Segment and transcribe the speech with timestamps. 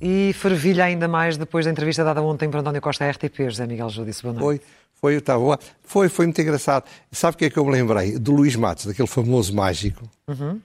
[0.00, 3.66] E fervilha ainda mais depois da entrevista dada ontem para António Costa à RTP, José
[3.66, 4.22] Miguel Júdice.
[4.22, 4.64] Boa noite.
[4.94, 5.34] Foi, foi, tá,
[5.82, 6.84] foi, foi muito engraçado.
[7.10, 8.18] Sabe o que é que eu me lembrei?
[8.18, 10.08] Do Luís Matos, daquele famoso mágico.
[10.28, 10.60] Uhum.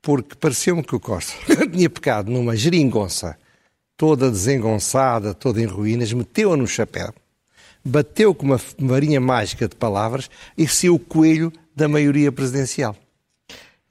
[0.00, 1.34] Porque pareceu-me que o Costa
[1.70, 3.36] tinha pecado numa geringonça
[3.96, 7.14] toda desengonçada, toda em ruínas, meteu-a no chapéu,
[7.84, 12.96] bateu com uma marinha mágica de palavras e saiu o coelho da maioria presidencial.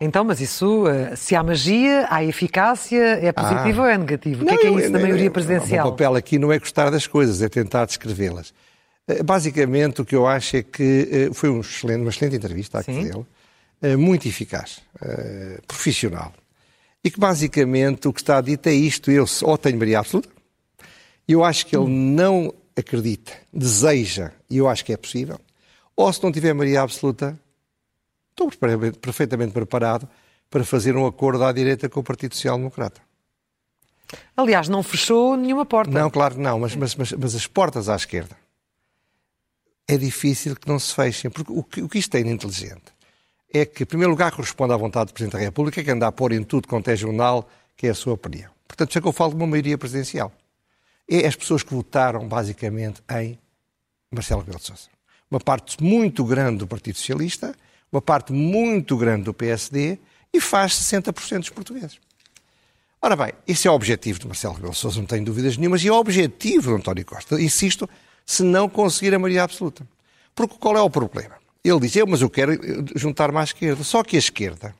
[0.04, 4.44] Então, mas isso, eh, se há magia, há eficácia, é positivo ah, ou é negativo?
[4.44, 5.88] O que é que é isso da maioria presidencial?
[5.88, 8.52] O papel aqui não é gostar das coisas, é tentar descrevê-las.
[9.08, 12.80] Eh, basicamente, o que eu acho é que eh, foi um excelente, uma excelente entrevista
[12.80, 13.26] aqui dele,
[13.98, 14.80] muito eficaz,
[15.68, 16.32] profissional.
[17.04, 20.30] E que basicamente o que está dito é isto: eu ou tenho maioria absoluta,
[21.28, 25.40] eu acho que ele não acredita, deseja, e eu acho que é possível,
[25.96, 27.40] ou se não tiver maioria absoluta,
[28.32, 28.50] estou
[29.00, 30.08] perfeitamente preparado
[30.50, 33.02] para fazer um acordo à direita com o Partido Social Democrata.
[34.36, 35.92] Aliás, não fechou nenhuma porta.
[35.92, 38.36] Não, claro que não, mas, mas, mas, mas, as portas à esquerda
[39.88, 42.92] é difícil que não se fechem, porque o que, o que isto tem de inteligente
[43.54, 46.12] é que, em primeiro lugar, corresponde à vontade do Presidente da República, que anda a
[46.12, 48.50] pôr em tudo quanto é jornal, que é a sua opinião.
[48.68, 50.32] Portanto, já que eu falo de uma maioria presidencial.
[51.14, 53.38] É as pessoas que votaram, basicamente, em
[54.10, 54.90] Marcelo Rebelo de Sousa.
[55.30, 57.56] Uma parte muito grande do Partido Socialista
[57.92, 60.00] uma parte muito grande do PSD
[60.34, 62.00] e faz 60% dos portugueses.
[63.02, 65.88] Ora bem, esse é o objetivo de Marcelo Rebelo Sousa, não tenho dúvidas nenhumas, e
[65.88, 67.90] é o objetivo de António Costa, insisto,
[68.26, 69.86] se não conseguir a maioria absoluta.
[70.34, 71.36] Porque qual é o problema?
[71.64, 72.54] Ele diz, eu, mas eu quero
[72.96, 73.84] juntar-me à esquerda.
[73.84, 74.74] Só que a esquerda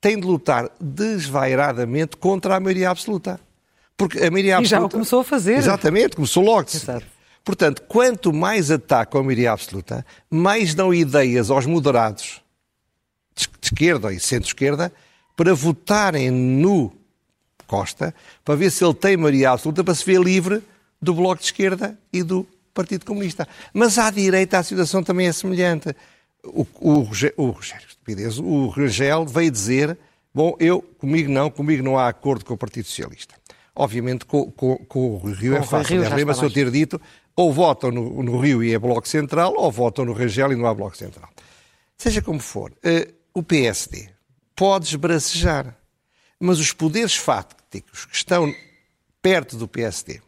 [0.00, 3.38] tem de lutar desvairadamente contra a maioria absoluta.
[3.98, 4.76] Porque a maioria absoluta...
[4.76, 5.58] E já o começou a fazer.
[5.58, 6.68] Exatamente, começou logo.
[6.72, 7.04] Exato.
[7.44, 12.40] Portanto, quanto mais atacam a maioria absoluta, mais dão ideias aos moderados
[13.34, 14.92] de esquerda e centro-esquerda
[15.36, 16.92] para votarem no
[17.66, 18.14] Costa,
[18.44, 20.62] para ver se ele tem maioria absoluta para se ver livre
[21.00, 23.46] do Bloco de Esquerda e do Partido Comunista.
[23.72, 25.94] Mas à direita a situação também é semelhante.
[26.44, 26.98] O, o,
[27.36, 29.98] o Rogério, estupidez, o Rangel veio dizer,
[30.34, 33.34] bom, eu, comigo não, comigo não há acordo com o Partido Socialista.
[33.80, 36.00] Obviamente com, com, com o Rio é com é fácil.
[36.00, 37.00] Lembra-se eu ter dito,
[37.36, 40.66] ou votam no, no, Rio e é Bloco Central, ou votam no Rangel e não
[40.66, 41.30] há Bloco Central.
[41.96, 44.08] Seja como for, uh, o PSD
[44.56, 45.78] pode esbracejar,
[46.40, 48.52] mas os poderes fáticos que estão
[49.22, 50.20] perto do PSD,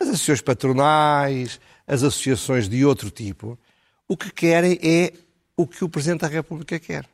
[0.00, 3.56] as associações patronais, as associações de outro tipo,
[4.08, 5.12] o que querem é
[5.56, 7.06] o que o Presidente da República quer.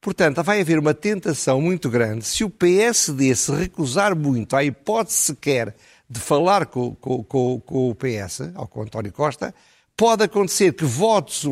[0.00, 5.16] Portanto, vai haver uma tentação muito grande se o PSD se recusar muito à hipótese
[5.16, 5.74] sequer
[6.08, 9.54] de falar com, com, com, com o PS, ou com o António Costa,
[9.96, 11.44] pode acontecer que votos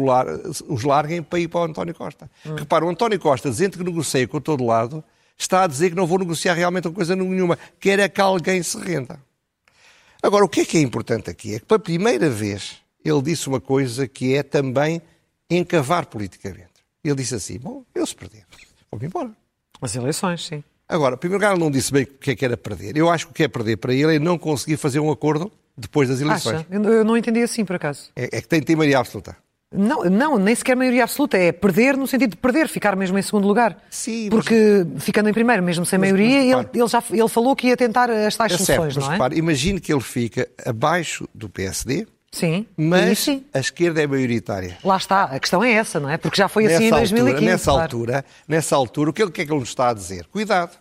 [0.68, 2.30] os larguem para ir para o António Costa.
[2.46, 2.54] Hum.
[2.54, 5.02] Repara, o António Costa, dizendo que negocia com todo lado,
[5.36, 8.62] está a dizer que não vou negociar realmente uma coisa nenhuma, quer é que alguém
[8.62, 9.20] se renda.
[10.22, 11.56] Agora, o que é que é importante aqui?
[11.56, 15.02] É que, pela primeira vez, ele disse uma coisa que é também
[15.50, 16.75] encavar politicamente.
[17.06, 18.44] Ele disse assim: Bom, eu se perder,
[18.90, 19.30] vou-me embora.
[19.80, 20.62] As eleições, sim.
[20.88, 22.96] Agora, em primeiro lugar, ele não disse bem o que é que era perder.
[22.96, 25.50] Eu acho que o que é perder para ele é não conseguir fazer um acordo
[25.76, 26.60] depois das eleições.
[26.60, 26.66] Acha?
[26.70, 28.10] Eu não entendi assim, por acaso.
[28.14, 29.36] É, é que tem, tem maioria absoluta.
[29.72, 31.36] Não, não, nem sequer maioria absoluta.
[31.36, 33.76] É perder no sentido de perder, ficar mesmo em segundo lugar.
[33.90, 35.02] Sim, Porque mas...
[35.02, 37.76] ficando em primeiro, mesmo sem mas, maioria, mas, ele, ele, já ele falou que ia
[37.76, 39.12] tentar as tais é soluções, certo, não é?
[39.14, 42.06] Repare, imagine que ele fica abaixo do PSD,
[42.36, 42.66] Sim.
[42.76, 43.46] Mas sim.
[43.54, 44.76] a esquerda é maioritária.
[44.84, 46.18] Lá está, a questão é essa, não é?
[46.18, 47.30] Porque já foi assim nessa em 2015.
[47.30, 47.82] Altura, nessa claro.
[47.82, 50.26] altura, nessa altura, o que, é que ele nos está a dizer?
[50.26, 50.76] Cuidado,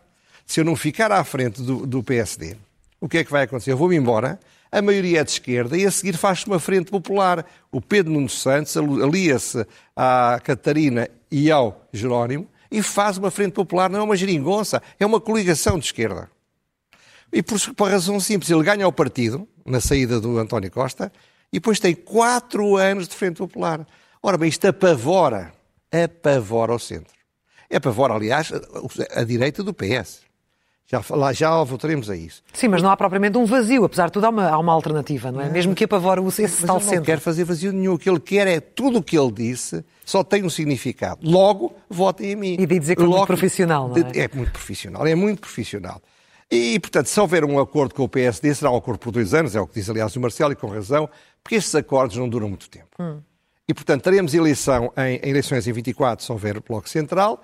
[0.45, 2.57] se eu não ficar à frente do, do PSD,
[2.99, 3.71] o que é que vai acontecer?
[3.71, 4.37] Eu vou-me embora,
[4.69, 7.45] a maioria é de esquerda e a seguir faz-se uma frente popular.
[7.71, 13.89] O Pedro Nuno Santos alia-se à Catarina e ao Jerónimo e faz uma frente popular,
[13.89, 16.29] não é uma geringonça, é uma coligação de esquerda.
[17.31, 21.11] E por, por razão simples, ele ganha o partido, na saída do António Costa,
[21.51, 23.85] e depois tem quatro anos de frente popular.
[24.21, 25.53] Ora bem, isto apavora,
[25.91, 27.13] apavora o centro.
[27.73, 30.25] Apavora, aliás, a, a direita do PS.
[30.87, 32.43] Já, lá, já voltaremos a isso.
[32.53, 35.31] Sim, mas não há propriamente um vazio, apesar de tudo há uma, há uma alternativa,
[35.31, 35.45] não é?
[35.45, 35.51] Não.
[35.51, 36.97] Mesmo que apavore esse mas tal centro.
[36.97, 37.93] não quer fazer vazio nenhum.
[37.93, 41.27] O que ele quer é tudo o que ele disse só tem um significado.
[41.27, 42.53] Logo, votem em mim.
[42.59, 44.19] E de dizer que é muito profissional, não é?
[44.19, 45.99] É muito profissional, é muito profissional.
[46.51, 49.55] E, portanto, se houver um acordo com o PSD, será um acordo por dois anos,
[49.55, 51.09] é o que diz, aliás, o Marcelo, e com razão,
[51.43, 52.87] porque estes acordos não duram muito tempo.
[52.99, 53.19] Hum.
[53.67, 57.41] E, portanto, teremos eleição em, em eleições em 24, se houver Bloco Central,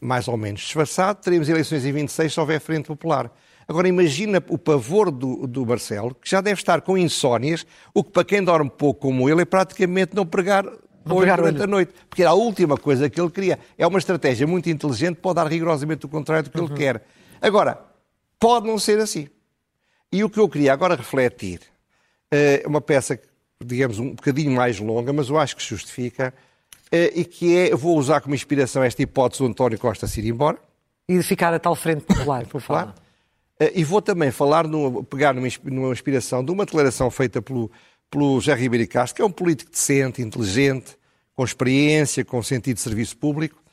[0.00, 1.20] mais ou menos disfarçado.
[1.20, 3.30] Teremos eleições em 26 se houver Frente Popular.
[3.66, 8.10] Agora imagina o pavor do, do Marcelo, que já deve estar com insónias, o que
[8.10, 10.64] para quem dorme pouco como ele é praticamente não pregar
[11.04, 11.92] durante a noite.
[12.08, 13.58] Porque era a última coisa que ele queria.
[13.76, 16.66] É uma estratégia muito inteligente, pode dar rigorosamente o contrário do que uhum.
[16.66, 17.02] ele quer.
[17.40, 17.93] Agora,
[18.44, 19.26] pode não ser assim.
[20.12, 21.60] E o que eu queria agora refletir,
[22.30, 23.18] é uma peça,
[23.64, 26.34] digamos, um bocadinho mais longa, mas eu acho que justifica,
[26.92, 30.20] eh, e que é, eu vou usar como inspiração esta hipótese do António Costa se
[30.20, 30.58] ir embora.
[31.08, 32.94] E de ficar a tal frente popular, por falar.
[33.58, 37.70] Eh, e vou também falar, no, pegar numa, numa inspiração de uma declaração feita pelo,
[38.10, 40.98] pelo José Ribeiro Castro, que é um político decente, inteligente,
[41.34, 43.63] com experiência, com sentido de serviço público,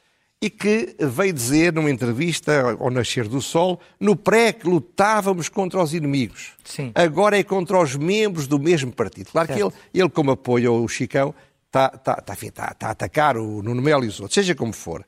[0.41, 5.81] e que veio dizer numa entrevista ao Nascer do Sol, no pré que lutávamos contra
[5.81, 6.53] os inimigos.
[6.63, 6.91] Sim.
[6.95, 9.29] Agora é contra os membros do mesmo partido.
[9.31, 9.59] Claro certo.
[9.59, 11.35] que ele, ele, como apoia o Chicão,
[11.67, 14.73] está tá, tá, tá, tá, a atacar o Nuno Melo e os outros, seja como
[14.73, 15.05] for.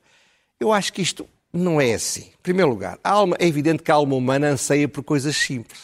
[0.60, 2.22] Eu acho que isto não é assim.
[2.22, 5.80] Em primeiro lugar, alma, é evidente que a alma humana anseia por coisas simples.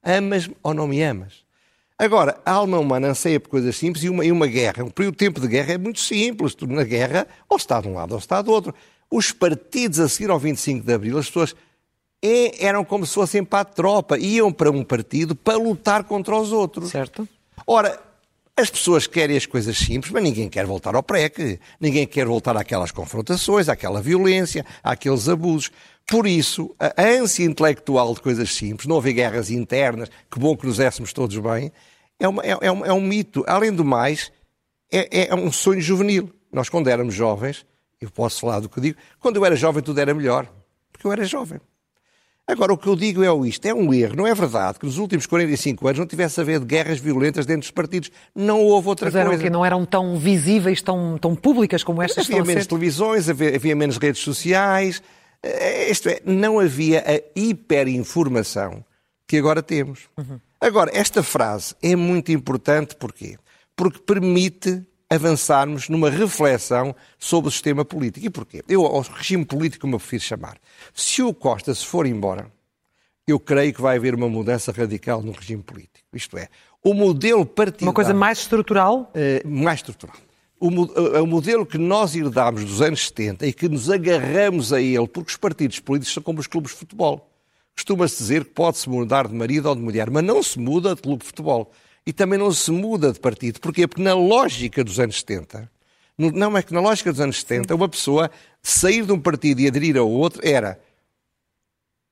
[0.00, 1.45] Amas-me ou não me amas?
[1.98, 5.14] Agora, a alma humana anseia por coisas simples e uma, e uma guerra, um período
[5.14, 6.54] de tempo de guerra é muito simples.
[6.54, 8.74] Tu, na guerra, ou está de um lado ou está do outro.
[9.10, 11.54] Os partidos a seguir ao 25 de Abril, as pessoas
[12.22, 16.36] é, eram como se fossem para a tropa, iam para um partido para lutar contra
[16.36, 16.90] os outros.
[16.90, 17.26] Certo.
[17.66, 17.98] Ora,
[18.56, 22.56] as pessoas querem as coisas simples, mas ninguém quer voltar ao PREC, ninguém quer voltar
[22.56, 25.70] àquelas confrontações, àquela violência, àqueles abusos.
[26.06, 30.66] Por isso, a ânsia intelectual de coisas simples, não haver guerras internas, que bom que
[30.66, 31.72] nos éssemos todos bem,
[32.18, 33.44] é, uma, é, é, um, é um mito.
[33.46, 34.30] Além do mais,
[34.90, 36.30] é, é, um sonho juvenil.
[36.52, 37.66] Nós, quando éramos jovens,
[38.00, 40.48] eu posso falar do que digo, quando eu era jovem tudo era melhor,
[40.92, 41.60] porque eu era jovem.
[42.48, 44.14] Agora, o que eu digo é isto, é um erro.
[44.14, 47.72] Não é verdade que nos últimos 45 anos não tivesse havido guerras violentas dentro dos
[47.72, 48.12] partidos.
[48.32, 49.42] Não houve outra Mas eram coisa.
[49.42, 53.74] Que não eram tão visíveis, tão, tão públicas como estas Havia menos televisões, havia, havia
[53.74, 55.02] menos redes sociais,
[55.90, 58.84] isto é, não havia a hiperinformação
[59.26, 60.08] que agora temos.
[60.16, 60.40] Uhum.
[60.60, 63.38] Agora, esta frase é muito importante porquê?
[63.74, 68.26] Porque permite avançarmos numa reflexão sobre o sistema político.
[68.26, 68.62] E porquê?
[68.68, 70.58] Eu, o regime político, como eu prefiro chamar.
[70.94, 72.50] Se o Costa se for embora,
[73.26, 76.06] eu creio que vai haver uma mudança radical no regime político.
[76.12, 76.48] Isto é,
[76.82, 77.88] o modelo partidário...
[77.88, 79.12] Uma coisa mais estrutural?
[79.14, 80.16] Uh, mais estrutural
[80.58, 84.80] o, eh, o, modelo que nós herdámos dos anos 70 e que nos agarramos a
[84.80, 87.30] ele, porque os partidos políticos são como os clubes de futebol.
[87.74, 91.02] Costuma-se dizer que pode-se mudar de marido ou de mulher, mas não se muda de
[91.02, 91.70] clube de futebol.
[92.06, 93.60] E também não se muda de partido.
[93.60, 93.86] Porquê?
[93.86, 95.70] Porque na lógica dos anos 70,
[96.16, 98.30] não é que na lógica dos anos 70, uma pessoa
[98.62, 100.80] sair de um partido e aderir a outro era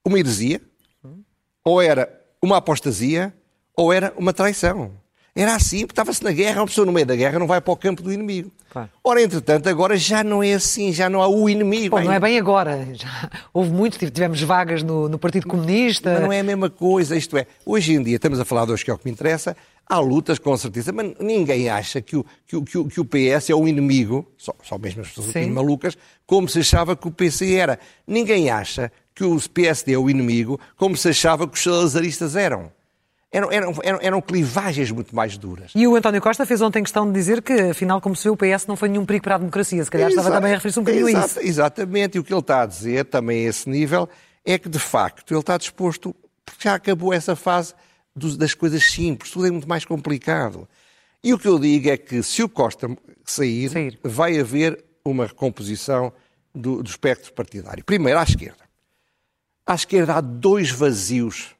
[0.04, 0.60] uma heresia,
[1.64, 2.12] ou era
[2.42, 3.34] uma apostasia,
[3.74, 4.92] ou era uma traição.
[5.36, 7.72] Era assim, porque estava-se na guerra, uma pessoa no meio da guerra não vai para
[7.72, 8.52] o campo do inimigo.
[8.70, 8.88] Claro.
[9.02, 11.96] Ora, entretanto, agora já não é assim, já não há o inimigo.
[11.96, 12.86] Bom, não é bem agora.
[12.92, 13.08] Já
[13.52, 16.12] houve muito, tivemos vagas no, no Partido Comunista.
[16.12, 18.72] Mas não é a mesma coisa, isto é, hoje em dia, estamos a falar de
[18.72, 22.16] hoje que é o que me interessa, há lutas com certeza, mas ninguém acha que
[22.16, 25.08] o, que o, que o, que o PS é o inimigo, só, só mesmo as
[25.08, 27.80] pessoas um malucas, como se achava que o PC era.
[28.06, 32.70] Ninguém acha que o PSD é o inimigo, como se achava que os salazaristas eram
[33.34, 35.72] eram, eram, eram, eram, clivagens muito mais duras.
[35.74, 38.36] E o António Costa fez ontem questão de dizer que, afinal, como se vê, o
[38.36, 39.82] PS não foi nenhum perigo para a democracia.
[39.84, 41.40] Se calhar estava também a referir-se um bocadinho a isso.
[41.40, 44.08] Exatamente, e o que ele está a dizer, também a esse nível,
[44.44, 46.14] é que, de facto, ele está disposto,
[46.44, 47.74] porque já acabou essa fase
[48.14, 50.68] das coisas simples, tudo é muito mais complicado.
[51.22, 52.86] E o que eu digo é que, se o Costa
[53.24, 53.98] sair, sair.
[54.04, 56.12] vai haver uma recomposição
[56.54, 57.82] do, do espectro partidário.
[57.84, 58.62] Primeiro, à esquerda.
[59.66, 61.53] À esquerda há dois vazios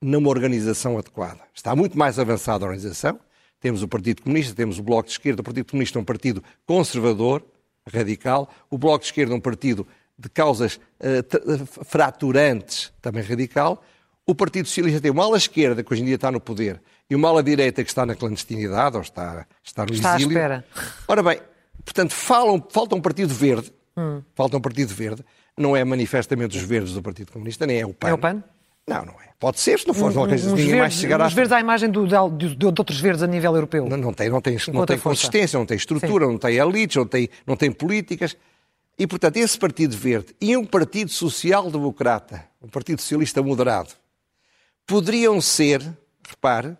[0.00, 1.40] numa organização adequada.
[1.54, 3.18] Está muito mais avançada a organização.
[3.60, 5.42] Temos o Partido Comunista, temos o Bloco de Esquerda.
[5.42, 7.44] O Partido Comunista é um partido conservador,
[7.92, 8.48] radical.
[8.70, 9.86] O Bloco de Esquerda é um partido
[10.18, 13.82] de causas uh, fraturantes, também radical.
[14.26, 17.16] O Partido Socialista tem uma ala esquerda, que hoje em dia está no poder, e
[17.16, 20.38] uma ala direita que está na clandestinidade, ou está, está no está exílio.
[20.38, 20.64] À espera.
[21.08, 21.40] Ora bem,
[21.84, 23.72] portanto, falam, falta um Partido Verde.
[23.96, 24.22] Hum.
[24.34, 25.24] Falta um Partido Verde.
[25.56, 28.08] Não é manifestamente os verdes do Partido Comunista, nem é o PAN.
[28.08, 28.42] É o PAN?
[28.90, 29.30] Não, não é.
[29.38, 31.26] Pode ser, se não for, um, ninguém verdes, mais chegar a...
[31.28, 33.88] Os verdes à imagem do, de, de, outros verdes a nível europeu.
[33.88, 36.32] Não, não tem, não tem, não tem consistência, não tem estrutura, Sim.
[36.32, 38.36] não tem elites, não tem, não tem políticas.
[38.98, 43.94] E, portanto, esse Partido Verde e um Partido Social-Democrata, um Partido Socialista moderado,
[44.86, 45.80] poderiam ser,
[46.28, 46.76] repare,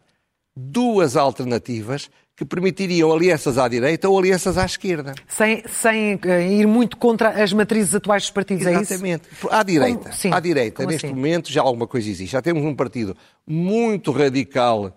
[0.55, 5.15] duas alternativas que permitiriam alianças à direita ou alianças à esquerda.
[5.29, 9.29] Sem, sem uh, ir muito contra as matrizes atuais dos partidos, Exatamente.
[9.29, 9.49] é isso?
[9.51, 10.35] À direita, Como?
[10.35, 11.15] à direita neste assim?
[11.15, 12.33] momento, já alguma coisa existe.
[12.33, 13.15] Já temos um partido
[13.47, 14.97] muito radical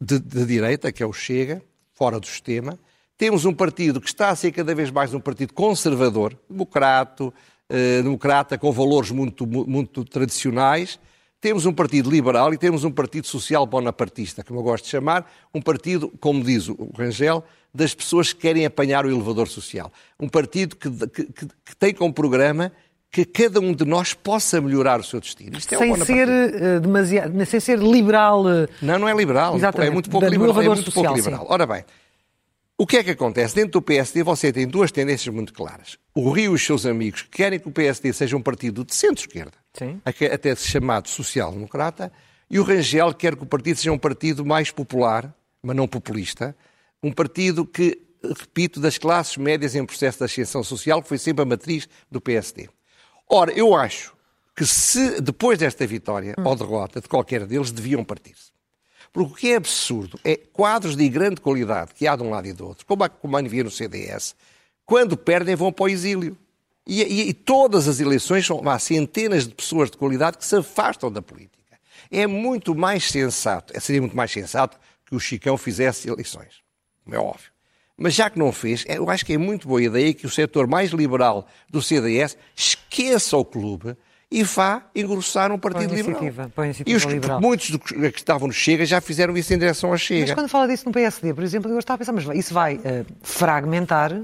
[0.00, 1.60] de, de direita, que é o Chega,
[1.92, 2.78] fora do sistema.
[3.18, 7.26] Temos um partido que está a ser cada vez mais um partido conservador, democrato,
[7.68, 10.98] uh, democrata, com valores muito, muito tradicionais
[11.44, 15.30] temos um partido liberal e temos um partido social bonapartista, como eu gosto de chamar,
[15.52, 19.92] um partido, como diz o Rangel, das pessoas que querem apanhar o elevador social.
[20.18, 22.72] Um partido que, que, que tem como programa
[23.10, 25.58] que cada um de nós possa melhorar o seu destino.
[25.58, 28.46] Isto é sem, ser, uh, demasiado, sem ser liberal.
[28.46, 28.66] Uh...
[28.80, 29.54] Não, não é liberal.
[29.54, 29.90] Exatamente.
[29.90, 30.62] É muito pouco liberal.
[30.62, 31.46] É muito social, pouco liberal.
[31.50, 31.84] Ora bem,
[32.76, 33.54] o que é que acontece?
[33.54, 35.96] Dentro do PSD você tem duas tendências muito claras.
[36.12, 39.56] O Rio e os seus amigos querem que o PSD seja um partido de centro-esquerda,
[40.32, 42.12] até se chamado social-democrata,
[42.50, 46.56] e o Rangel quer que o partido seja um partido mais popular, mas não populista,
[47.02, 51.42] um partido que, repito, das classes médias em processo de ascensão social, que foi sempre
[51.42, 52.68] a matriz do PSD.
[53.28, 54.14] Ora, eu acho
[54.54, 56.44] que se, depois desta vitória hum.
[56.44, 58.53] ou derrota de qualquer deles, deviam partir-se.
[59.14, 62.48] Porque o que é absurdo é quadros de grande qualidade que há de um lado
[62.48, 64.34] e do outro, como, como havia no CDS,
[64.84, 66.36] quando perdem vão para o exílio.
[66.84, 70.56] E, e, e todas as eleições são, há centenas de pessoas de qualidade que se
[70.56, 71.78] afastam da política.
[72.10, 76.60] É muito mais sensato, é, seria muito mais sensato que o Chicão fizesse eleições,
[77.08, 77.52] é óbvio.
[77.96, 80.30] Mas já que não fez, é, eu acho que é muito boa ideia que o
[80.30, 83.96] setor mais liberal do CDS esqueça o clube
[84.30, 86.20] e vá engrossar um partido liberal.
[86.86, 87.40] e os, liberal.
[87.40, 90.26] muitos do, que estavam no Chega já fizeram isso em direção ao Chega.
[90.26, 92.76] Mas quando fala disso no PSD, por exemplo, eu estava a pensar, mas isso vai
[92.76, 94.20] uh, fragmentar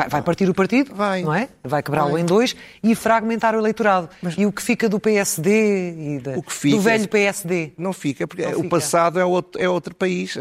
[0.00, 1.22] Vai, vai, partir o partido, vai.
[1.22, 1.48] não é?
[1.62, 4.08] Vai quebrá-lo em dois e fragmentar o eleitorado.
[4.22, 7.72] Mas, e o que fica do PSD e da, do velho PSD?
[7.76, 8.68] Não fica, porque não o fica.
[8.68, 10.36] passado é outro, é outro país.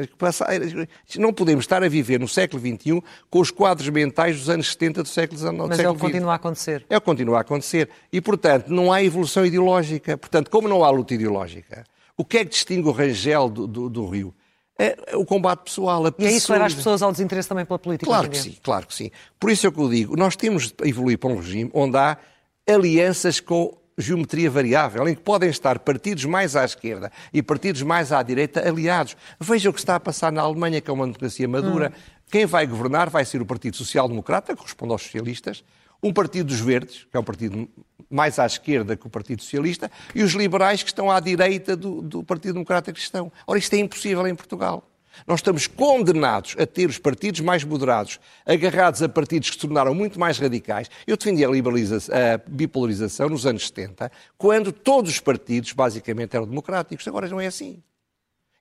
[1.18, 5.04] Não podemos estar a viver no século XXI com os quadros mentais dos anos 70
[5.04, 5.54] do século XIX.
[5.68, 6.86] Mas é o que continua a acontecer.
[6.89, 7.89] É o que continua a acontecer.
[8.13, 10.18] E, portanto, não há evolução ideológica.
[10.18, 11.84] Portanto, como não há luta ideológica,
[12.16, 14.34] o que é que distingue o Rangel do, do, do Rio?
[14.79, 16.05] É, o combate pessoal.
[16.05, 18.09] A e é isso levar as pessoas ao desinteresse também pela política?
[18.09, 19.12] Claro que sim, claro que sim.
[19.38, 22.17] Por isso é que eu digo, nós temos de evoluir para um regime onde há
[22.65, 28.13] alianças com geometria variável, em que podem estar partidos mais à esquerda e partidos mais
[28.13, 29.17] à direita aliados.
[29.38, 31.91] Veja o que está a passar na Alemanha, que é uma democracia madura.
[31.93, 32.00] Hum.
[32.31, 35.62] Quem vai governar vai ser o Partido Social Democrata, que corresponde aos socialistas,
[36.01, 37.70] um partido dos verdes, que é um partido
[38.10, 42.01] mais à esquerda que o Partido Socialista, e os liberais que estão à direita do,
[42.01, 43.32] do Partido Democrata Cristão.
[43.46, 44.84] Ora, isto é impossível em Portugal.
[45.27, 49.94] Nós estamos condenados a ter os partidos mais moderados agarrados a partidos que se tornaram
[49.94, 50.89] muito mais radicais.
[51.06, 57.08] Eu defendi a, a bipolarização nos anos 70, quando todos os partidos basicamente eram democráticos.
[57.08, 57.84] Agora não é assim.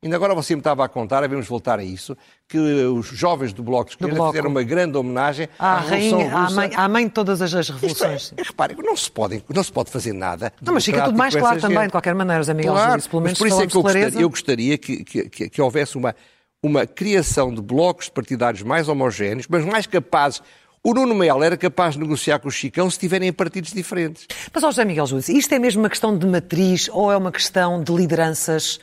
[0.00, 3.64] Ainda agora você me estava a contar, devemos voltar a isso, que os jovens do
[3.64, 4.30] Bloco de Esquerda Bloco.
[4.30, 8.32] fizeram uma grande homenagem à, à rainha, à mãe, à mãe, de todas as revoluções.
[8.36, 10.52] É, repare, não se, pode, não se pode fazer nada.
[10.62, 13.22] Não, mas fica tudo mais claro também, de qualquer maneira, os amigos claro, isso, pelo
[13.22, 16.14] menos por isso é que eu gostaria, eu gostaria que, que, que, que houvesse uma,
[16.62, 20.40] uma criação de blocos partidários mais homogéneos, mas mais capazes
[20.80, 24.28] o Nuno Melo era capaz de negociar com o Chicão se estiverem em partidos diferentes.
[24.52, 27.32] Mas, ó José Miguel Júlio, isto é mesmo uma questão de matriz ou é uma
[27.32, 28.78] questão de lideranças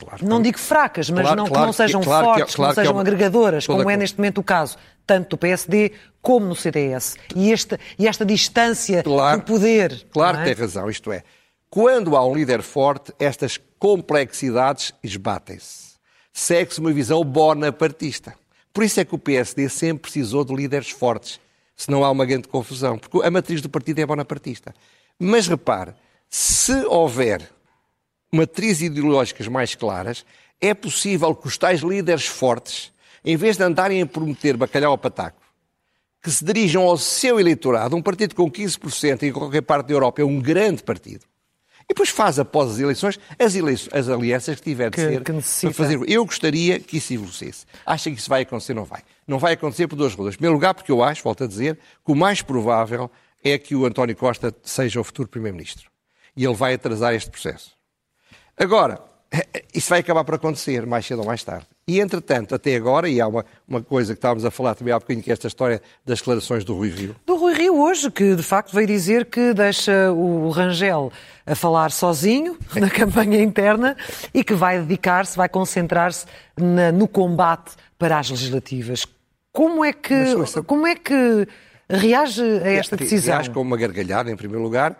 [0.00, 2.74] Claro, não digo fracas, mas claro, não, claro, que não sejam claro, fortes, que, não
[2.74, 5.92] sejam é agregadoras, como é neste momento o caso, tanto do PSD
[6.22, 7.16] como no CDS.
[7.36, 10.06] E esta, e esta distância do poder.
[10.10, 10.40] Claro é?
[10.40, 11.22] que tem razão, isto é,
[11.68, 15.90] quando há um líder forte, estas complexidades esbatem-se.
[16.32, 18.34] Segue-se uma visão bonapartista.
[18.72, 21.40] Por isso é que o PSD sempre precisou de líderes fortes,
[21.76, 24.74] senão há uma grande confusão, porque a matriz do partido é bonapartista.
[25.18, 25.92] Mas repare,
[26.28, 27.48] se houver
[28.32, 30.24] matrizes ideológicas mais claras,
[30.60, 32.92] é possível que os tais líderes fortes,
[33.24, 35.40] em vez de andarem a prometer bacalhau ao pataco,
[36.22, 40.20] que se dirijam ao seu eleitorado, um partido com 15% em qualquer parte da Europa
[40.20, 41.24] é um grande partido,
[41.90, 45.24] e depois faz, após as eleições, as, eleições, as alianças que tiver de que, ser
[45.24, 46.00] que para fazer.
[46.08, 47.66] Eu gostaria que isso evoluísse.
[47.84, 48.74] Acha que isso vai acontecer?
[48.74, 49.02] Não vai.
[49.26, 50.34] Não vai acontecer por duas razões.
[50.34, 53.10] Em primeiro lugar, porque eu acho, volto a dizer, que o mais provável
[53.42, 55.90] é que o António Costa seja o futuro Primeiro-Ministro.
[56.36, 57.72] E ele vai atrasar este processo.
[58.60, 59.00] Agora,
[59.74, 61.66] isso vai acabar por acontecer, mais cedo ou mais tarde.
[61.88, 64.98] E, entretanto, até agora, e há uma, uma coisa que estávamos a falar também há
[64.98, 67.16] bocadinho, que é esta história das declarações do Rui Rio.
[67.24, 71.10] Do Rui Rio hoje, que de facto veio dizer que deixa o Rangel
[71.46, 73.96] a falar sozinho na campanha interna
[74.34, 76.26] e que vai dedicar-se, vai concentrar-se
[76.94, 79.06] no combate para as legislativas.
[79.54, 80.14] Como é que,
[80.66, 81.48] como é que
[81.88, 83.36] reage a esta decisão?
[83.36, 84.96] Reage com uma gargalhada, em primeiro lugar, eh,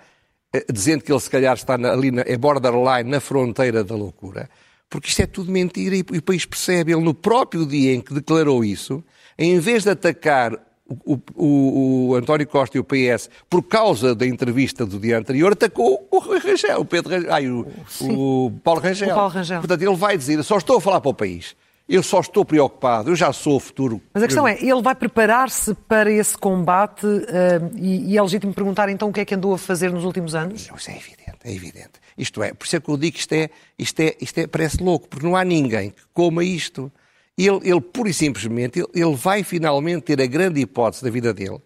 [0.73, 4.49] dizendo que ele se calhar está ali, na, é borderline, na fronteira da loucura,
[4.89, 6.93] porque isto é tudo mentira e, e o país percebe.
[6.93, 9.05] Ele, no próprio dia em que declarou isso,
[9.39, 10.59] em vez de atacar
[11.05, 15.53] o, o, o, António Costa e o PS, por causa da entrevista do dia anterior,
[15.53, 17.67] atacou o Rangel, o Pedro Rangel, ai, o,
[18.01, 19.11] o, Paulo Rangel.
[19.11, 19.61] o Paulo Rangel.
[19.61, 21.55] Portanto, ele vai dizer, só estou a falar para o país.
[21.91, 24.01] Eu só estou preocupado, eu já sou o futuro.
[24.15, 27.29] Mas a questão é, ele vai preparar-se para esse combate uh,
[27.75, 30.37] e, e, é legítimo perguntar então o que é que andou a fazer nos últimos
[30.37, 30.69] anos?
[30.69, 31.91] Não, isso é evidente, é evidente.
[32.17, 34.47] Isto é, por isso é que eu digo que isto é, isto é, isto é
[34.47, 36.93] parece louco, porque não há ninguém que coma isto.
[37.37, 41.35] Ele, ele pura e simplesmente, ele, ele vai finalmente ter a grande hipótese da vida
[41.35, 41.59] dele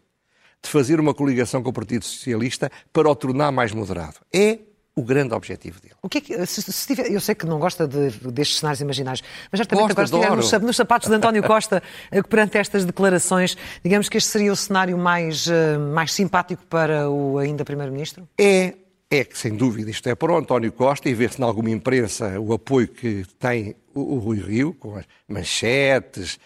[0.63, 4.17] de fazer uma coligação com o Partido Socialista para o tornar mais moderado.
[4.33, 4.59] É
[4.97, 5.95] o grande objetivo dele.
[6.01, 8.81] O que é que, se, se tiver, eu sei que não gosta de, destes cenários
[8.81, 11.83] imaginários, mas certamente agora se estiver nos, nos, sapatos de António Costa
[12.13, 17.11] eh, perante estas declarações, digamos que este seria o cenário mais, eh, mais simpático para
[17.11, 18.29] o ainda Primeiro-Ministro?
[18.39, 18.75] É,
[19.11, 22.39] é que sem dúvida isto é para o António Costa e ver-se em alguma imprensa
[22.39, 26.39] o apoio que tem o, o Rui Rio, com as manchetes,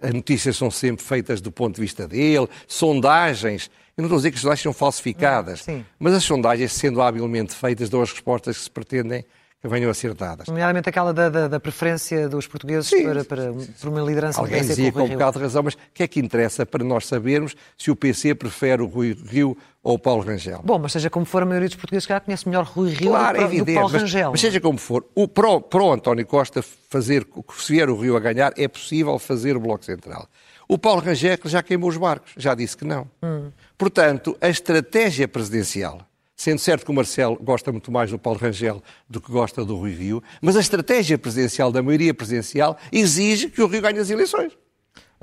[0.00, 3.70] as notícias são sempre feitas do ponto de vista dele, sondagens.
[3.96, 5.66] Eu não estou a dizer que as sondagens são falsificadas,
[5.98, 9.24] mas as sondagens, sendo habilmente feitas, dão as respostas que se pretendem
[9.62, 10.48] que venham a ser dadas.
[10.48, 14.90] Nomeadamente aquela da, da, da preferência dos portugueses para, para, para, uma liderança Alguém dizia
[14.90, 17.88] com um bocado de razão, mas o que é que interessa para nós sabermos se
[17.88, 20.60] o PC prefere o Rui Rio ou o Paulo Rangel?
[20.64, 23.38] Bom, mas seja como for, a maioria dos portugueses já conhece melhor Rui Rio claro,
[23.38, 24.30] do, é evidente, do Paulo mas, Rangel.
[24.32, 27.24] Mas seja como for, o, para, o, para o António Costa fazer,
[27.56, 30.26] se vier o Rio a ganhar, é possível fazer o Bloco Central.
[30.66, 33.08] O Paulo Rangel já queimou os barcos, já disse que não.
[33.22, 33.52] Hum.
[33.78, 36.00] Portanto, a estratégia presidencial,
[36.36, 39.76] sendo certo que o Marcelo gosta muito mais do Paulo Rangel do que gosta do
[39.76, 44.10] Rui Rio, mas a estratégia presidencial da maioria presidencial exige que o Rio ganhe as
[44.10, 44.52] eleições.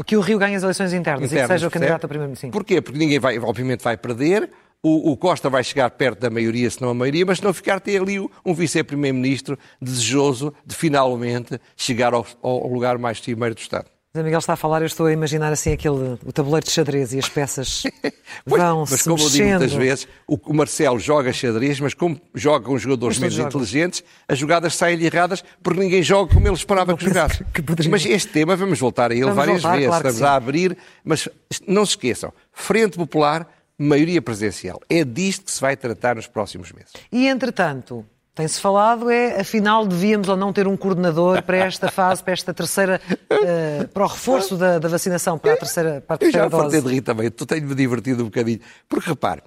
[0.06, 2.52] Que o Rio ganhe as eleições internas, internas e que seja o candidato a primeiro-ministro.
[2.52, 2.82] Porquê?
[2.82, 4.50] Porque ninguém vai, obviamente, vai perder,
[4.82, 7.82] o, Costa vai chegar perto da maioria, se não a maioria, mas se não ficar,
[7.82, 13.88] tem ali um vice-primeiro-ministro desejoso de finalmente chegar ao, ao lugar mais cimeiro do Estado.
[14.20, 17.14] Zé Miguel está a falar, eu estou a imaginar assim aquele, o tabuleiro de xadrez
[17.14, 17.84] e as peças
[18.46, 19.24] vão Mas como mexendo.
[19.24, 24.04] eu digo muitas vezes, o, Marcelo joga xadrez, mas como joga com jogadores menos inteligentes,
[24.28, 27.46] as jogadas saem erradas porque ninguém joga como ele esperava que jogasse.
[27.46, 27.90] Que poderia...
[27.90, 30.78] Mas este tema, vamos voltar a ele vamos várias voltar, vezes, claro estamos a abrir,
[31.04, 31.30] mas
[31.66, 33.48] não se esqueçam, Frente Popular,
[33.78, 34.82] maioria presidencial.
[34.90, 36.92] É disto que se vai tratar nos próximos meses.
[37.10, 38.06] E, entretanto,
[38.36, 42.54] tem-se falado é, afinal, devíamos ou não ter um coordenador para esta fase, para esta
[42.54, 46.52] terceira, uh, para o reforço da, da, vacinação, para a terceira, para a terceira Eu
[46.52, 46.82] já dose.
[46.82, 48.60] de rir também, tu tenho-me divertido um bocadinho.
[48.88, 49.42] Porque repare,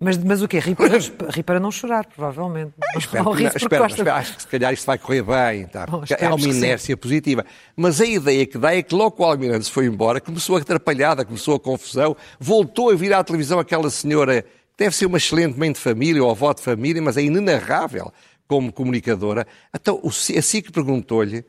[0.00, 0.60] mas, mas o quê?
[0.60, 0.98] Ri para,
[1.34, 2.72] ri para não chorar, provavelmente.
[2.96, 5.66] Espero, que, espero, espero, acho que se calhar isto vai correr bem.
[5.66, 5.86] Tá?
[5.86, 7.44] Bom, é uma inércia positiva.
[7.74, 10.60] Mas a ideia que dá é que logo o Almirante se foi embora, começou a
[10.60, 14.44] atrapalhada, começou a confusão, voltou a vir à televisão aquela senhora
[14.78, 18.12] deve ser uma excelente mãe de família ou avó de família, mas é inenarrável
[18.46, 19.46] como comunicadora.
[19.74, 21.44] Então, a SIC perguntou-lhe: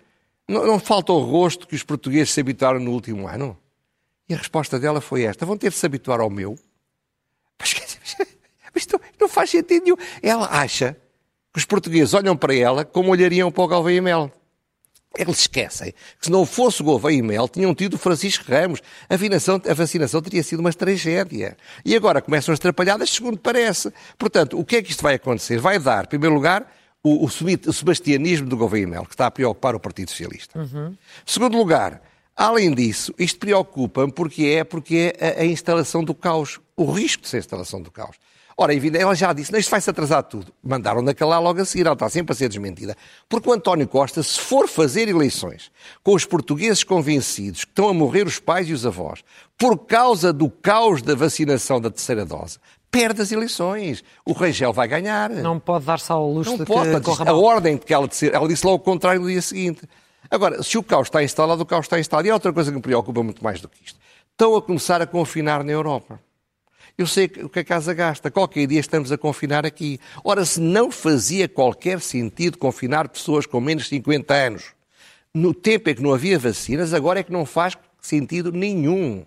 [0.47, 3.55] não, não falta o rosto que os portugueses se habituaram no último ano?
[4.27, 6.57] E a resposta dela foi esta: vão ter de se habituar ao meu?
[7.59, 7.75] Mas,
[8.73, 9.97] mas isto não faz sentido nenhum.
[10.21, 10.95] Ela acha
[11.51, 14.31] que os portugueses olham para ela como olhariam para o Galvão e Mel.
[15.17, 18.79] Eles esquecem que se não fosse o Gouveia e Mel, tinham tido Francisco Ramos.
[19.09, 21.57] A vacinação, a vacinação teria sido uma tragédia.
[21.83, 23.91] E agora começam as atrapalhadas, segundo parece.
[24.17, 25.59] Portanto, o que é que isto vai acontecer?
[25.59, 26.71] Vai dar, em primeiro lugar,
[27.03, 30.59] o, o, o sebastianismo do Gouveia e Mel, que está a preocupar o Partido Socialista.
[30.59, 30.95] Uhum.
[31.25, 32.01] Segundo lugar,
[32.35, 37.23] além disso, isto preocupa-me porque é, porque é a, a instalação do caos, o risco
[37.23, 38.15] de ser a instalação do caos.
[38.61, 40.51] Ora, ela já disse, isto vai-se atrasar tudo.
[40.61, 42.93] Mandaram-na calar logo a seguir, ela está sempre a ser desmentida.
[43.29, 45.71] Porque o António Costa, se for fazer eleições
[46.03, 49.23] com os portugueses convencidos que estão a morrer os pais e os avós
[49.57, 52.59] por causa do caos da vacinação da terceira dose,
[52.91, 54.03] perde as eleições.
[54.25, 55.29] O Rangel vai ganhar.
[55.29, 58.29] Não pode dar-se ao luxo Não de pode, que A ordem de que ela disse,
[58.29, 59.87] ela disse logo o contrário no dia seguinte.
[60.29, 62.27] Agora, se o caos está instalado, o caos está instalado.
[62.27, 63.97] E há outra coisa que me preocupa muito mais do que isto.
[64.31, 66.19] Estão a começar a confinar na Europa.
[66.99, 68.29] Eu sei o que a casa gasta.
[68.29, 69.97] Qualquer dia estamos a confinar aqui.
[70.21, 74.73] Ora, se não fazia qualquer sentido confinar pessoas com menos de 50 anos,
[75.33, 79.23] no tempo em que não havia vacinas, agora é que não faz sentido nenhum.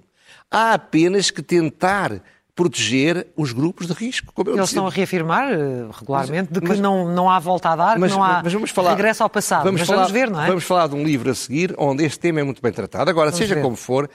[0.51, 2.23] Há apenas que tentar
[2.55, 4.35] proteger os grupos de risco.
[4.37, 4.65] Eles disse.
[4.65, 7.99] estão a reafirmar uh, regularmente mas, de que mas, não, não há volta a dar,
[7.99, 9.65] mas, que não há mas vamos falar, regresso ao passado.
[9.65, 10.47] Vamos, falar, vamos ver, não é?
[10.47, 13.09] Vamos falar de um livro a seguir onde este tema é muito bem tratado.
[13.09, 13.63] Agora, vamos seja ver.
[13.63, 14.11] como for,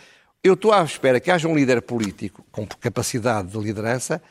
[0.47, 4.21] eu estou à espera que haja um líder político com capacidade de liderança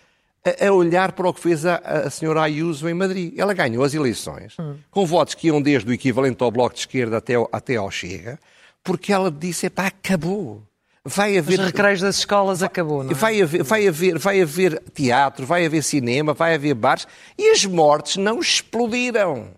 [0.45, 3.35] a, a olhar para o que fez a, a senhora Ayuso em Madrid.
[3.37, 4.77] Ela ganhou as eleições hum.
[4.91, 7.91] com votos que iam desde o equivalente ao Bloco de Esquerda até, ao, até ao
[7.91, 8.39] Chega,
[8.83, 10.63] porque ela disse, pá, acabou.
[11.05, 11.61] Vai haver...
[11.61, 13.15] Os recreios das escolas acabou, não é?
[13.15, 17.07] Vai haver, vai, haver, vai haver teatro, vai haver cinema, vai haver bares
[17.39, 19.53] e as mortes não explodiram.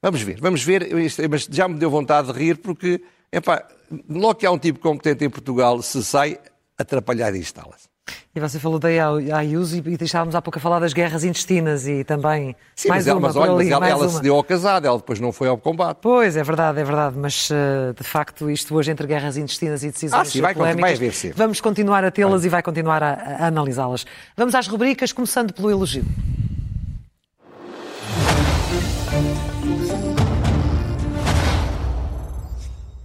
[0.00, 0.88] Vamos ver, vamos ver,
[1.28, 3.66] mas já me deu vontade de rir porque, epá,
[4.08, 6.38] logo que há um tipo competente em Portugal, se sai,
[6.78, 7.92] atrapalhar e instala-se.
[8.34, 8.88] E você falou da
[9.36, 13.14] Ayuso e estávamos há pouco a falar das guerras intestinas e também Sim, mais mas,
[13.14, 15.48] uma mas, olha, ali, mas ela, ela se deu ao casado, ela depois não foi
[15.48, 15.98] ao combate.
[16.00, 19.90] Pois, é verdade, é verdade, mas uh, de facto isto hoje entre guerras intestinas e
[19.90, 23.12] decisões ah, sim, vai, polémicas, vai haver vamos continuar a tê-las e vai continuar a,
[23.12, 24.06] a analisá-las.
[24.36, 26.04] Vamos às rubricas, começando pelo elogio.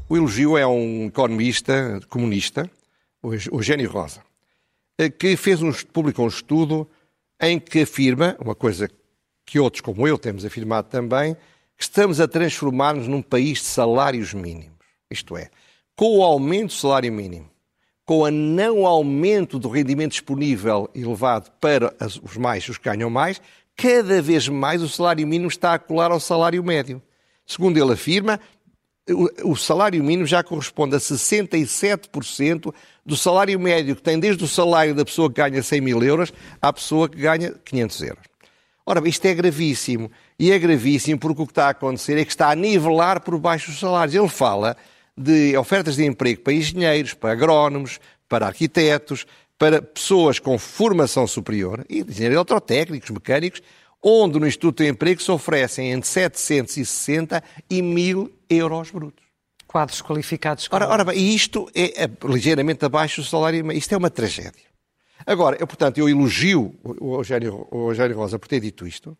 [0.10, 2.72] O elogio é um economista comunista,
[3.52, 4.22] Eugênio Rosa,
[4.98, 6.90] eh, que fez um, publicou um estudo
[7.42, 8.90] em que afirma, uma coisa
[9.46, 11.36] que outros como eu temos afirmado também,
[11.76, 14.78] que estamos a transformar-nos num país de salários mínimos.
[15.12, 15.50] Isto é,
[15.94, 17.52] com o aumento do salário mínimo,
[18.06, 21.94] com o não aumento do rendimento disponível elevado para
[22.24, 23.42] os mais, os que ganham mais,
[23.76, 27.02] cada vez mais o salário mínimo está a colar ao salário médio.
[27.46, 28.40] Segundo ele afirma,
[29.44, 32.74] o salário mínimo já corresponde a 67%
[33.06, 36.34] do salário médio que tem desde o salário da pessoa que ganha 100 mil euros
[36.62, 38.24] à pessoa que ganha 500 euros.
[38.86, 40.12] Ora, isto é gravíssimo.
[40.40, 43.38] E é gravíssimo porque o que está a acontecer é que está a nivelar por
[43.38, 44.16] baixo os salários.
[44.16, 44.78] Ele fala
[45.18, 49.26] de ofertas de emprego para engenheiros, para agrónomos, para arquitetos,
[49.58, 53.62] para pessoas com formação superior, engenheiros eletrotécnicos, mecânicos,
[54.04, 59.26] onde no Instituto de Emprego se oferecem entre 760 e 1000 euros brutos.
[59.66, 60.68] Quadros qualificados.
[60.72, 63.70] Ora, ora bem, isto é, é ligeiramente abaixo do salário.
[63.72, 64.68] Isto é uma tragédia.
[65.26, 69.18] Agora, eu, portanto, eu elogio o Eugénio, o Eugénio Rosa por ter dito isto.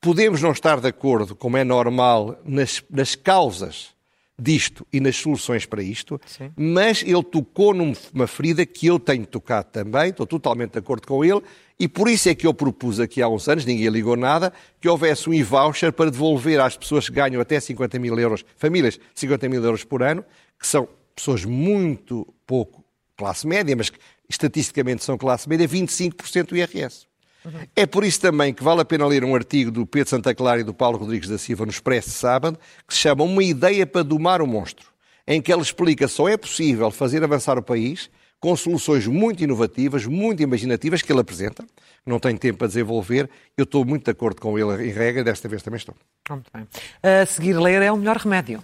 [0.00, 3.94] Podemos não estar de acordo, como é normal, nas, nas causas
[4.38, 6.50] disto e nas soluções para isto, Sim.
[6.56, 11.24] mas ele tocou numa ferida que eu tenho tocado também, estou totalmente de acordo com
[11.24, 11.42] ele,
[11.78, 14.88] e por isso é que eu propus aqui há uns anos, ninguém ligou nada, que
[14.88, 19.48] houvesse um e-voucher para devolver às pessoas que ganham até 50 mil euros, famílias 50
[19.48, 20.24] mil euros por ano,
[20.58, 22.84] que são pessoas muito pouco
[23.16, 27.06] classe média, mas que estatisticamente são classe média, 25% do IRS.
[27.44, 27.52] Uhum.
[27.74, 30.60] É por isso também que vale a pena ler um artigo do Pedro Santa Clara
[30.60, 33.86] e do Paulo Rodrigues da Silva no Expresso de sábado, que se chama Uma Ideia
[33.86, 34.86] para Domar o Monstro,
[35.26, 38.10] em que ele explica só é possível fazer avançar o país
[38.42, 41.64] com soluções muito inovativas, muito imaginativas que ele apresenta.
[42.04, 43.30] Não tenho tempo para desenvolver.
[43.56, 45.94] Eu estou muito de acordo com ele em regra, desta vez também estou.
[46.28, 46.66] Muito bem.
[47.00, 48.60] A seguir ler é o melhor remédio.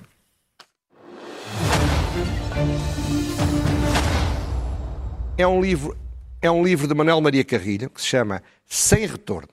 [5.37, 5.97] É um livro,
[6.43, 9.49] é um livro de Manuel Maria Carrilho que se chama Sem Retorno.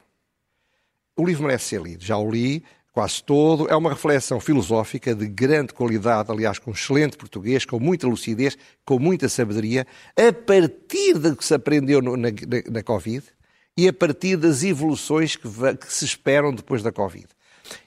[1.16, 2.04] O livro merece ser lido.
[2.04, 3.70] Já o li, quase todo.
[3.70, 9.00] É uma reflexão filosófica de grande qualidade, aliás, com excelente português, com muita lucidez, com
[9.00, 13.24] muita sabedoria, a partir do que se aprendeu no, na, na, na, Covid
[13.78, 17.28] e a partir das evoluções que, que se esperam depois da Covid.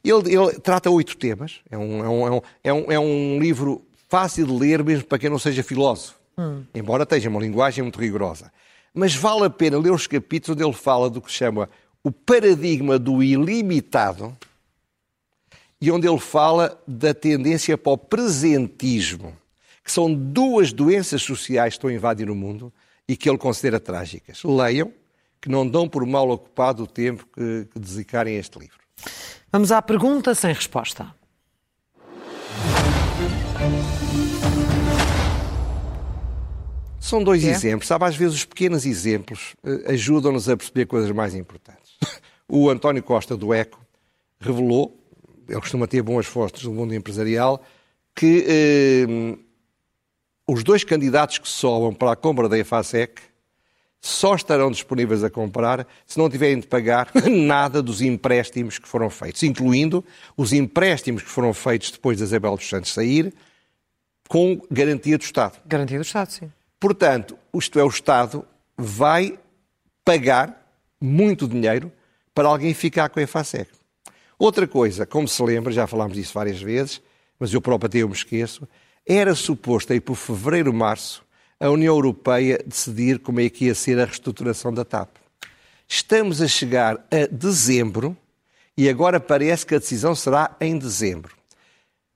[0.05, 1.61] Ele, ele, trata oito temas.
[1.71, 5.31] É um, é, um, é, um, é um livro fácil de ler, mesmo para quem
[5.31, 6.65] não seja filósofo, hum.
[6.75, 8.51] embora tenha uma linguagem muito rigorosa.
[8.95, 11.69] Mas vale a pena ler os capítulos onde ele fala do que se chama
[12.03, 14.37] o paradigma do ilimitado,
[15.81, 19.37] e onde ele fala da tendência para o presentismo,
[19.85, 22.73] que são duas doenças sociais que estão a invadir o mundo
[23.07, 24.43] e que ele considera trágicas.
[24.43, 24.93] Leiam,
[25.41, 28.79] que não dão por mal ocupado o tempo que, que dedicarem a este livro.
[29.53, 31.15] Vamos à pergunta sem resposta.
[37.09, 37.51] São dois é?
[37.51, 37.89] exemplos.
[37.89, 41.97] Sabe, às vezes os pequenos exemplos uh, ajudam-nos a perceber coisas mais importantes.
[42.49, 43.81] o António Costa do ECO
[44.41, 44.99] revelou
[45.49, 47.63] ele costuma ter boas fontes do mundo empresarial,
[48.15, 49.39] que eh,
[50.47, 53.23] os dois candidatos que sobam para a compra da EFASEC
[54.01, 59.09] só estarão disponíveis a comprar se não tiverem de pagar nada dos empréstimos que foram
[59.09, 60.05] feitos, incluindo
[60.37, 63.33] os empréstimos que foram feitos depois da Isabel dos Santos sair,
[64.29, 65.59] com garantia do Estado.
[65.67, 66.53] Garantia do Estado, sim.
[66.81, 68.45] Portanto, isto é, o Estado
[68.77, 69.39] vai
[70.05, 70.67] pagar
[71.01, 71.93] muito dinheiro
[72.35, 73.71] para alguém ficar com a EFASEC.
[74.39, 77.03] Outra coisa, como se lembra, já falámos disso várias vezes,
[77.39, 78.69] mas eu próprio até eu me esqueço,
[79.05, 81.25] era suposto aí por fevereiro, março,
[81.59, 85.09] a União Europeia decidir como é que ia ser a reestruturação da TAP.
[85.89, 88.17] Estamos a chegar a dezembro
[88.77, 91.35] e agora parece que a decisão será em dezembro.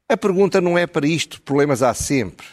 [0.08, 2.46] A pergunta não é para isto, problemas há sempre.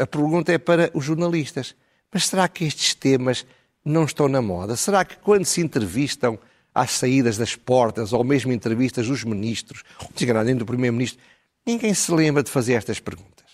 [0.00, 1.74] A pergunta é para os jornalistas.
[2.12, 3.46] Mas será que estes temas
[3.84, 4.76] não estão na moda?
[4.76, 6.38] Será que quando se entrevistam
[6.74, 9.82] às saídas das portas ou mesmo entrevistas dos ministros,
[10.14, 11.20] desgranadamente do primeiro-ministro,
[11.64, 13.46] ninguém se lembra de fazer estas perguntas.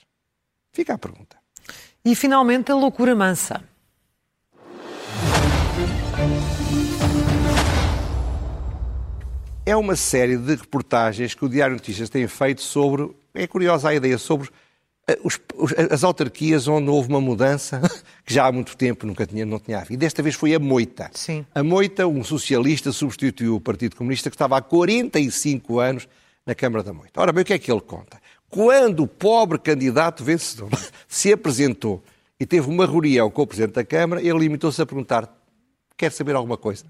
[0.72, 1.37] Fica a pergunta.
[2.04, 3.62] E finalmente a loucura mansa.
[9.64, 13.08] É uma série de reportagens que o Diário Notícias tem feito sobre.
[13.32, 14.52] É curiosa a ideia sobre eh,
[15.24, 17.80] os, os, as autarquias onde houve uma mudança
[18.24, 19.94] que já há muito tempo nunca tinha, não tinha havido.
[19.94, 21.10] E desta vez foi a Moita.
[21.12, 21.44] Sim.
[21.54, 26.08] A Moita, um socialista, substituiu o Partido Comunista, que estava há 45 anos
[26.46, 27.20] na Câmara da Moita.
[27.20, 28.20] Ora bem, o que é que ele conta?
[28.48, 30.70] Quando o pobre candidato vencedor
[31.08, 32.02] se apresentou
[32.38, 35.28] e teve uma reunião com o Presidente da Câmara, ele limitou-se a perguntar:
[35.96, 36.84] quer saber alguma coisa?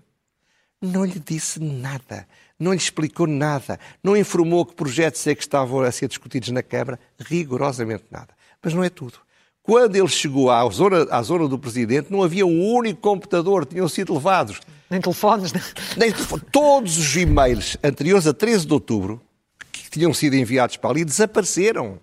[0.81, 2.27] Não lhe disse nada,
[2.59, 6.63] não lhe explicou nada, não informou que projetos é que estavam a ser discutidos na
[6.63, 8.29] Câmara, rigorosamente nada.
[8.63, 9.19] Mas não é tudo.
[9.63, 13.89] Quando ele chegou à zona, à zona do Presidente, não havia um único computador, tinham
[13.89, 14.61] sido levados.
[14.91, 15.63] Nem telefones, né?
[15.97, 16.13] Nem
[16.51, 19.23] Todos os e-mails anteriores a 13 de outubro,
[19.71, 22.01] que tinham sido enviados para ali, desapareceram.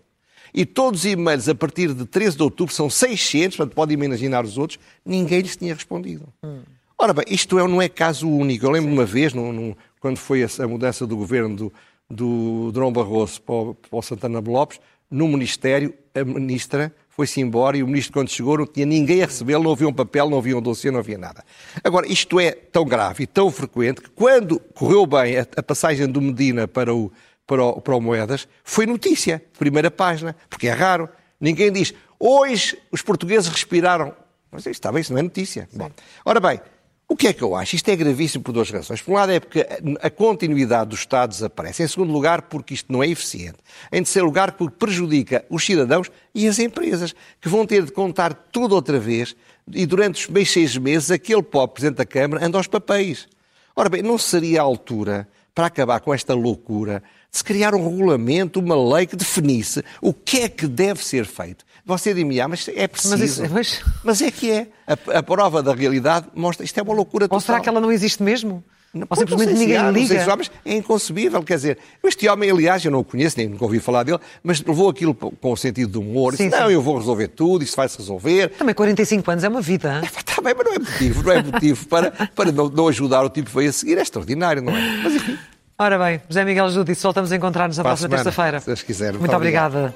[0.54, 4.44] E todos os e-mails a partir de 13 de outubro, são 600, portanto podem imaginar
[4.46, 6.28] os outros, ninguém lhes tinha respondido.
[6.44, 6.62] Hum.
[6.98, 8.66] Ora bem, isto é, não é caso único.
[8.66, 11.74] Eu lembro de uma vez, no, no, quando foi a, mudança do governo do,
[12.10, 17.88] do Drão Barroso para o, Santana Lopes, no Ministério, a ministra foi-se embora e o
[17.88, 20.62] ministro, quando chegou, não tinha ninguém a recebê-lo, não havia um papel, não havia um
[20.62, 21.44] dossiê, não havia nada.
[21.84, 26.08] Agora, isto é tão grave e tão frequente que quando correu bem a, a passagem
[26.08, 27.12] do Medina para o,
[27.46, 31.10] para, o, para o Moedas, foi notícia, primeira página, porque é raro.
[31.42, 34.16] Ninguém diz, hoje os portugueses respiraram.
[34.50, 35.68] Mas está bem, isso não é notícia.
[35.74, 35.92] Bom,
[36.24, 36.62] ora bem,
[37.12, 37.76] o que é que eu acho?
[37.76, 39.02] Isto é gravíssimo por duas razões.
[39.02, 39.66] Por um lado é porque
[40.00, 41.82] a continuidade do Estado desaparece.
[41.82, 43.58] Em segundo lugar, porque isto não é eficiente.
[43.92, 48.32] Em terceiro lugar, porque prejudica os cidadãos e as empresas, que vão ter de contar
[48.52, 49.36] tudo outra vez
[49.74, 53.28] e durante os meses seis meses aquele pobre Presidente da Câmara anda aos papéis.
[53.76, 55.28] Ora bem, não seria a altura
[55.60, 60.14] para acabar com esta loucura de se criar um regulamento, uma lei que definisse o
[60.14, 61.66] que é que deve ser feito.
[61.86, 63.18] Você diz-me, ah, mas é preciso.
[63.18, 63.82] Mas, isso, mas...
[64.02, 64.68] mas, é que é.
[64.88, 67.36] A, a, prova da realidade mostra isto é uma loucura total.
[67.36, 68.64] Ou será que ela não existe mesmo?
[68.94, 70.26] Não, Ou simplesmente ninguém há, liga?
[70.26, 73.66] Não sei é inconcebível, quer dizer, este homem, aliás, eu não o conheço, nem nunca
[73.66, 76.64] ouvi falar dele, mas levou aquilo com o sentido de humor, sim, disse, sim.
[76.64, 78.48] não, eu vou resolver tudo, isso vai-se resolver.
[78.58, 80.02] Também 45 anos é uma vida.
[80.02, 83.24] É, está bem, mas não é motivo, não é motivo para, para não, não ajudar
[83.24, 84.82] o tipo que veio a seguir, é extraordinário, não é?
[85.04, 85.38] Mas enfim.
[85.82, 88.60] Ora bem, José Miguel Júdice, voltamos a encontrar-nos na próxima terça-feira.
[88.60, 89.12] Se Deus quiser.
[89.12, 89.96] Muito, Muito obrigada.